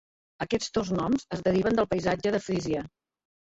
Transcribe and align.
Aquests 0.45 0.71
dos 0.77 0.89
noms 0.99 1.25
es 1.37 1.43
deriven 1.49 1.77
del 1.81 1.89
paisatge 1.93 2.33
de 2.37 2.41
Frísia. 2.47 2.83